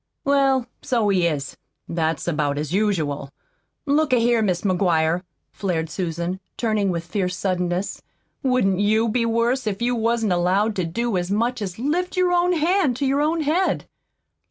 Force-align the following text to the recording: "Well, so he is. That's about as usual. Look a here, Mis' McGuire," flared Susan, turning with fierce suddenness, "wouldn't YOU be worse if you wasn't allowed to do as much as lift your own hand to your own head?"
"Well, 0.23 0.65
so 0.81 1.09
he 1.09 1.27
is. 1.27 1.55
That's 1.87 2.27
about 2.27 2.57
as 2.57 2.73
usual. 2.73 3.29
Look 3.85 4.13
a 4.13 4.15
here, 4.17 4.41
Mis' 4.41 4.61
McGuire," 4.63 5.21
flared 5.51 5.91
Susan, 5.91 6.39
turning 6.57 6.89
with 6.89 7.03
fierce 7.03 7.37
suddenness, 7.37 8.01
"wouldn't 8.41 8.79
YOU 8.79 9.09
be 9.09 9.27
worse 9.27 9.67
if 9.67 9.79
you 9.79 9.93
wasn't 9.93 10.33
allowed 10.33 10.75
to 10.77 10.85
do 10.85 11.17
as 11.17 11.29
much 11.29 11.61
as 11.61 11.77
lift 11.77 12.17
your 12.17 12.31
own 12.31 12.53
hand 12.53 12.95
to 12.97 13.05
your 13.05 13.21
own 13.21 13.41
head?" 13.41 13.85